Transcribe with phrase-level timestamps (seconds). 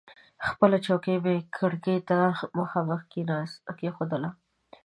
[0.47, 2.17] خپله چوکۍ مې کړکۍ ته
[2.59, 3.01] مخامخ
[3.79, 4.29] کېښودله.